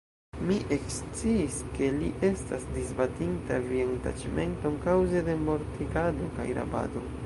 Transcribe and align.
Mi 0.51 0.55
eksciis, 0.75 1.57
ke 1.75 1.89
li 1.99 2.09
estas 2.31 2.65
disbatinta 2.79 3.61
vian 3.69 3.95
taĉmenton 4.09 4.83
kaŭze 4.89 5.27
de 5.31 5.41
mortigado 5.47 6.35
kaj 6.41 6.53
rabado. 6.63 7.11